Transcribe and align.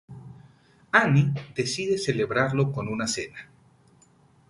Annie 0.93 1.31
decide 1.53 1.99
celebrarlo 1.99 2.71
con 2.71 2.87
una 2.87 3.05
cena. 3.05 3.47